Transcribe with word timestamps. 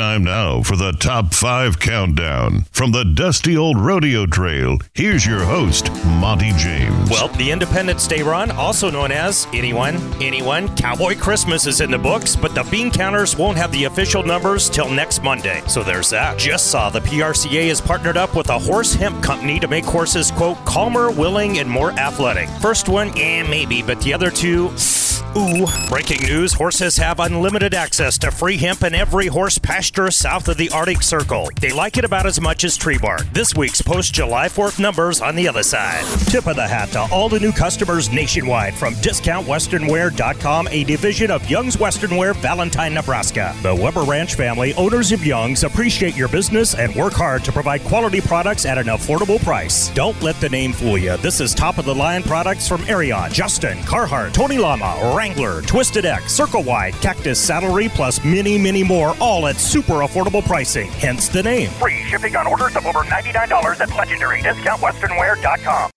Time 0.00 0.24
now 0.24 0.62
for 0.62 0.76
the 0.76 0.92
top 0.92 1.34
five 1.34 1.78
countdown. 1.78 2.62
From 2.72 2.90
the 2.90 3.04
dusty 3.04 3.54
old 3.54 3.78
rodeo 3.78 4.24
trail, 4.24 4.78
here's 4.94 5.26
your 5.26 5.40
host, 5.40 5.92
Monte 6.06 6.52
James. 6.52 7.10
Well, 7.10 7.28
the 7.28 7.50
Independence 7.50 8.06
Day 8.06 8.22
run, 8.22 8.50
also 8.52 8.90
known 8.90 9.12
as 9.12 9.46
Anyone, 9.52 9.96
Anyone, 10.22 10.74
Cowboy 10.74 11.16
Christmas 11.16 11.66
is 11.66 11.82
in 11.82 11.90
the 11.90 11.98
books, 11.98 12.34
but 12.34 12.54
the 12.54 12.62
bean 12.70 12.90
counters 12.90 13.36
won't 13.36 13.58
have 13.58 13.72
the 13.72 13.84
official 13.84 14.22
numbers 14.22 14.70
till 14.70 14.88
next 14.88 15.22
Monday. 15.22 15.62
So 15.66 15.82
there's 15.82 16.08
that. 16.08 16.38
Just 16.38 16.68
saw 16.70 16.88
the 16.88 17.00
PRCA 17.00 17.68
has 17.68 17.82
partnered 17.82 18.16
up 18.16 18.34
with 18.34 18.48
a 18.48 18.58
horse 18.58 18.94
hemp 18.94 19.22
company 19.22 19.60
to 19.60 19.68
make 19.68 19.84
horses, 19.84 20.30
quote, 20.30 20.56
calmer, 20.64 21.10
willing, 21.10 21.58
and 21.58 21.68
more 21.68 21.90
athletic. 21.92 22.48
First 22.62 22.88
one, 22.88 23.10
eh, 23.18 23.42
maybe, 23.42 23.82
but 23.82 24.00
the 24.00 24.14
other 24.14 24.30
two, 24.30 24.74
Ooh, 25.36 25.64
breaking 25.88 26.22
news 26.22 26.52
horses 26.52 26.96
have 26.96 27.20
unlimited 27.20 27.72
access 27.72 28.18
to 28.18 28.32
free 28.32 28.56
hemp 28.56 28.82
in 28.82 28.96
every 28.96 29.28
horse 29.28 29.58
pasture 29.58 30.10
south 30.10 30.48
of 30.48 30.56
the 30.56 30.68
Arctic 30.70 31.02
Circle. 31.02 31.50
They 31.60 31.70
like 31.70 31.96
it 31.96 32.04
about 32.04 32.26
as 32.26 32.40
much 32.40 32.64
as 32.64 32.76
tree 32.76 32.98
bark. 32.98 33.22
This 33.32 33.54
week's 33.54 33.80
post 33.80 34.12
July 34.12 34.48
4th 34.48 34.80
numbers 34.80 35.20
on 35.20 35.36
the 35.36 35.46
other 35.46 35.62
side. 35.62 36.02
Tip 36.26 36.48
of 36.48 36.56
the 36.56 36.66
hat 36.66 36.88
to 36.90 37.02
all 37.12 37.28
the 37.28 37.38
new 37.38 37.52
customers 37.52 38.10
nationwide 38.10 38.74
from 38.74 38.94
DiscountWesternwear.com, 38.94 40.66
a 40.66 40.82
division 40.82 41.30
of 41.30 41.48
Young's 41.48 41.78
Western 41.78 42.16
Wear, 42.16 42.34
Valentine, 42.34 42.94
Nebraska. 42.94 43.54
The 43.62 43.72
Weber 43.72 44.02
Ranch 44.02 44.34
family, 44.34 44.74
owners 44.74 45.12
of 45.12 45.24
Young's, 45.24 45.62
appreciate 45.62 46.16
your 46.16 46.28
business 46.28 46.74
and 46.74 46.92
work 46.96 47.12
hard 47.12 47.44
to 47.44 47.52
provide 47.52 47.84
quality 47.84 48.20
products 48.20 48.66
at 48.66 48.78
an 48.78 48.86
affordable 48.86 49.40
price. 49.44 49.90
Don't 49.90 50.20
let 50.22 50.40
the 50.40 50.48
name 50.48 50.72
fool 50.72 50.98
you. 50.98 51.16
This 51.18 51.40
is 51.40 51.54
top 51.54 51.78
of 51.78 51.84
the 51.84 51.94
line 51.94 52.24
products 52.24 52.66
from 52.66 52.80
Ariat, 52.82 53.32
Justin, 53.32 53.78
Carhartt, 53.82 54.32
Tony 54.32 54.58
Lama, 54.58 54.98
Wrangler, 55.20 55.60
Twisted 55.60 56.06
X, 56.06 56.32
Circle 56.32 56.62
Y, 56.62 56.92
Cactus 57.02 57.46
Saddlery, 57.46 57.90
plus 57.90 58.24
many, 58.24 58.56
many 58.56 58.82
more, 58.82 59.14
all 59.20 59.48
at 59.48 59.56
super 59.56 59.96
affordable 59.96 60.42
pricing. 60.42 60.88
Hence 60.92 61.28
the 61.28 61.42
name. 61.42 61.68
Free 61.72 62.02
shipping 62.04 62.36
on 62.36 62.46
orders 62.46 62.74
of 62.74 62.86
over 62.86 63.00
$99 63.00 63.80
at 63.80 63.90
legendarydiscountwesternwear.com. 63.90 65.90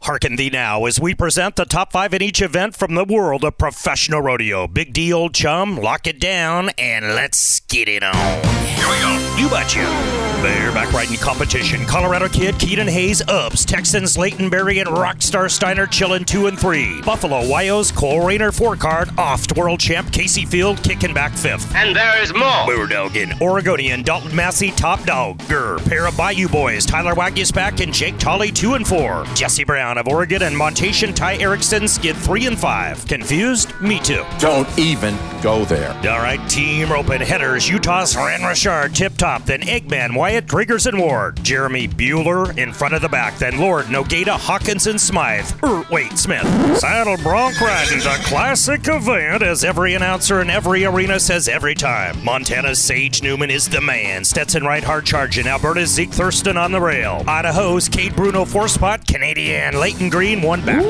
Hearken 0.00 0.36
thee 0.36 0.48
now 0.48 0.86
as 0.86 0.98
we 0.98 1.14
present 1.14 1.56
the 1.56 1.66
top 1.66 1.92
five 1.92 2.14
in 2.14 2.22
each 2.22 2.40
event 2.40 2.74
from 2.74 2.94
the 2.94 3.04
world 3.04 3.44
of 3.44 3.58
professional 3.58 4.22
rodeo. 4.22 4.66
Big 4.66 4.94
D, 4.94 5.12
old 5.12 5.34
chum, 5.34 5.76
lock 5.76 6.06
it 6.06 6.18
down 6.18 6.70
and 6.78 7.14
let's 7.14 7.60
get 7.60 7.86
it 7.86 8.02
on. 8.02 8.14
Here 8.14 8.88
we 8.88 8.98
go. 9.02 9.34
You 9.36 9.50
betcha. 9.50 10.29
Bareback 10.42 10.92
riding 10.94 11.18
competition. 11.18 11.84
Colorado 11.84 12.26
Kid, 12.26 12.58
Keenan 12.58 12.88
Hayes, 12.88 13.20
Ups, 13.28 13.64
Texans, 13.64 14.16
Leighton 14.16 14.48
Berry, 14.48 14.78
and 14.78 14.88
Rockstar 14.88 15.50
Steiner 15.50 15.86
chilling 15.86 16.24
two 16.24 16.46
and 16.46 16.58
three. 16.58 17.02
Buffalo 17.02 17.42
Wyos, 17.42 17.94
Cole 17.94 18.20
Reiner 18.20 18.56
four 18.56 18.74
card, 18.74 19.10
Oft 19.18 19.56
World 19.56 19.80
Champ, 19.80 20.08
Kaycee 20.08 20.46
Feild 20.48 20.82
kicking 20.82 21.12
back 21.12 21.32
fifth. 21.32 21.74
And 21.74 21.94
there 21.94 22.22
is 22.22 22.32
more. 22.32 22.40
Boordogan, 22.66 23.38
Oregonian, 23.42 24.02
Dalton 24.02 24.34
Massey, 24.34 24.70
top 24.70 25.02
dog. 25.04 25.38
Grr, 25.40 25.78
pair 25.86 26.06
of 26.06 26.16
Bayou 26.16 26.48
boys, 26.48 26.86
Tyler 26.86 27.14
Waguespack 27.14 27.82
and 27.82 27.92
Jake 27.92 28.16
Talley 28.16 28.50
two 28.50 28.74
and 28.74 28.88
four. 28.88 29.24
Jesse 29.34 29.64
Brown 29.64 29.98
of 29.98 30.08
Oregon 30.08 30.42
and 30.42 30.56
Montation 30.56 31.12
Ty 31.12 31.36
Erickson 31.36 31.86
skid 31.86 32.16
three 32.16 32.46
and 32.46 32.58
five. 32.58 33.06
Confused? 33.06 33.78
Me 33.80 33.98
too. 34.00 34.24
Don't 34.38 34.68
even 34.78 35.14
go 35.42 35.64
there. 35.64 35.92
All 36.10 36.20
right, 36.20 36.40
team 36.48 36.90
roping 36.90 37.20
headers. 37.20 37.68
Utah's 37.68 38.14
Rhen 38.14 38.46
Richard 38.46 38.94
tip 38.94 39.16
top, 39.16 39.44
then 39.44 39.60
Eggman, 39.62 40.16
Wyatt, 40.16 40.46
Driggers, 40.46 40.86
and 40.86 40.98
Ward. 40.98 41.42
Jeremy 41.42 41.88
Buhler 41.88 42.56
in 42.56 42.72
front 42.72 42.94
of 42.94 43.02
the 43.02 43.08
back, 43.08 43.38
then 43.38 43.58
Lord, 43.58 43.86
Nogata, 43.86 44.38
Hawkinson, 44.38 44.98
Smythe. 44.98 45.50
Er, 45.62 45.84
wait, 45.90 46.16
Smith. 46.18 46.46
Saddle 46.78 47.16
Bronc 47.18 47.60
riding's 47.60 48.06
a 48.06 48.14
classic 48.24 48.82
event, 48.88 49.42
as 49.42 49.64
every 49.64 49.94
announcer 49.94 50.40
in 50.40 50.50
every 50.50 50.84
arena 50.84 51.18
says 51.20 51.48
every 51.48 51.74
time. 51.74 52.22
Montana's 52.24 52.78
Sage 52.78 53.22
Newman 53.22 53.50
is 53.50 53.68
the 53.68 53.80
man. 53.80 54.24
Stetson 54.24 54.64
Wright 54.64 54.84
hard 54.84 55.04
charging. 55.06 55.46
Alberta's 55.46 55.90
Zeke 55.90 56.10
Thurston 56.10 56.56
on 56.56 56.72
the 56.72 56.80
rail. 56.80 57.24
Idaho's 57.26 57.88
Kade 57.88 58.16
Bruno 58.16 58.44
four 58.44 58.68
spot. 58.68 59.06
Canadian 59.06 59.78
Layton 59.78 60.10
Green 60.10 60.42
one 60.42 60.64
back. 60.64 60.82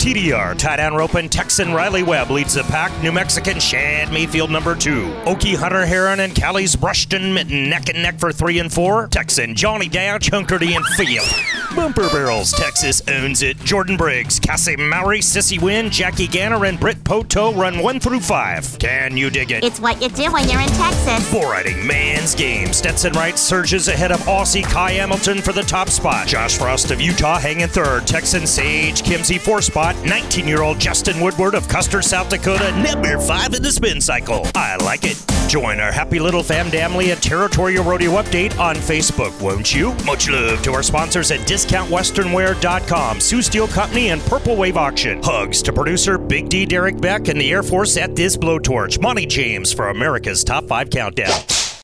TDR, 0.00 0.56
tie 0.56 0.76
down 0.76 0.94
roping. 0.94 1.28
Texan 1.28 1.72
Riley 1.72 2.02
Webb 2.02 2.30
leads 2.30 2.54
the 2.54 2.62
pack. 2.64 2.90
New 3.02 3.12
Mexican 3.12 3.58
Shad 3.70 4.12
Mayfield 4.12 4.50
number 4.50 4.74
two. 4.74 5.14
Okie 5.26 5.54
Hunter 5.54 5.86
Herrin 5.86 6.18
and 6.18 6.34
Callie's 6.34 6.74
Brushton 6.74 7.32
Mitten 7.32 7.70
neck 7.70 7.88
and 7.88 8.02
neck 8.02 8.18
for 8.18 8.32
three 8.32 8.58
and 8.58 8.72
four. 8.72 9.06
Texan 9.06 9.54
Johnny 9.54 9.88
Dowch, 9.88 10.28
Hunkerty 10.28 10.74
and 10.74 10.84
Field. 10.96 11.28
Bumper 11.76 12.08
Barrels, 12.08 12.50
Texas 12.50 13.00
owns 13.08 13.42
it. 13.42 13.56
Jordan 13.58 13.96
Briggs, 13.96 14.40
Cassie 14.40 14.74
Mowry, 14.74 15.20
Sissy 15.20 15.62
Winn, 15.62 15.88
Jackie 15.88 16.26
Ganter, 16.26 16.68
and 16.68 16.80
Britt 16.80 17.04
Poto 17.04 17.52
run 17.52 17.78
one 17.78 18.00
through 18.00 18.18
five. 18.18 18.76
Can 18.80 19.16
you 19.16 19.30
dig 19.30 19.52
it? 19.52 19.62
It's 19.62 19.78
what 19.78 20.02
you 20.02 20.08
do 20.08 20.32
when 20.32 20.48
you're 20.48 20.60
in 20.60 20.68
Texas. 20.70 21.30
Bull 21.30 21.42
riding 21.42 21.86
man's 21.86 22.34
game. 22.34 22.72
Stetson 22.72 23.12
Wright 23.12 23.38
surges 23.38 23.86
ahead 23.86 24.10
of 24.10 24.18
Aussie 24.22 24.64
Kai 24.64 24.94
Hamilton 24.94 25.40
for 25.40 25.52
the 25.52 25.62
top 25.62 25.90
spot. 25.90 26.26
Josh 26.26 26.58
Frost 26.58 26.90
of 26.90 27.00
Utah 27.00 27.38
hanging 27.38 27.68
third. 27.68 28.04
Texan 28.04 28.48
Sage 28.48 29.02
Kimzey 29.02 29.38
four 29.38 29.62
spot. 29.62 29.94
19 30.04 30.48
year 30.48 30.62
old 30.62 30.80
Justin 30.80 31.20
Woodward 31.20 31.54
of 31.54 31.68
Custer, 31.68 32.02
South 32.02 32.30
Dakota, 32.30 32.76
number 32.82 33.16
five 33.20 33.59
the 33.62 33.72
spin 33.72 34.00
cycle. 34.00 34.46
I 34.54 34.76
like 34.76 35.04
it. 35.04 35.22
Join 35.48 35.80
our 35.80 35.90
happy 35.90 36.20
little 36.20 36.42
fam 36.42 36.70
family 36.70 37.10
at 37.10 37.20
territorial 37.20 37.84
rodeo 37.84 38.12
update 38.12 38.56
on 38.58 38.76
Facebook, 38.76 39.38
won't 39.40 39.74
you? 39.74 39.94
Much 40.04 40.28
love 40.28 40.62
to 40.62 40.72
our 40.72 40.82
sponsors 40.82 41.30
at 41.30 41.40
DiscountWesternwear.com, 41.40 43.20
Sioux 43.20 43.42
Steel 43.42 43.66
Company, 43.66 44.10
and 44.10 44.22
Purple 44.22 44.56
Wave 44.56 44.76
Auction. 44.76 45.20
Hugs 45.22 45.60
to 45.62 45.72
producer 45.72 46.18
Big 46.18 46.48
D 46.48 46.66
Derek 46.66 47.00
Beck 47.00 47.28
and 47.28 47.40
the 47.40 47.50
Air 47.50 47.62
Force 47.62 47.96
at 47.96 48.14
this 48.14 48.36
blowtorch. 48.36 49.00
Monte 49.00 49.26
James 49.26 49.72
for 49.72 49.88
America's 49.88 50.44
Top 50.44 50.66
5 50.68 50.88
Countdown. 50.90 51.59